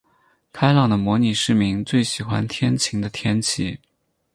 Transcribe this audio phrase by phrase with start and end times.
[0.51, 3.79] 开朗的模拟市民最喜爱天晴的天气。